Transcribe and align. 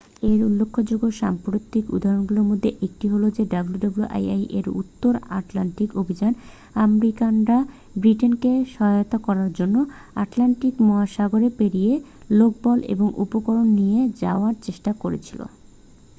এর 0.23 0.39
উল্লেখযোগ্য 0.45 1.05
সাম্প্রতিক 1.19 1.85
উদাহরণগুলির 1.93 2.49
মধ্যে 2.51 2.69
একটি 2.81 3.05
হ'ল 3.07 3.23
wwii 3.93 4.27
এর 4.51 4.65
উত্তর 4.81 5.13
আটলান্টিক 5.39 5.89
অভিযান 5.97 6.33
আমেরিকানরা 6.79 7.57
ব্রিটেনকে 7.95 8.51
সহায়তা 8.73 9.17
করার 9.17 9.49
জন্য 9.53 9.75
আটলান্টিক 10.15 10.73
মহাসাগর 10.87 11.41
পেরিয়ে 11.57 11.93
লোকবল 12.39 12.77
ও 12.95 13.05
উপকরণ 13.23 13.67
নিয়ে 13.79 14.01
যাওয়ার 14.21 14.53
চেষ্টা 14.63 14.91
করছিল 15.01 15.39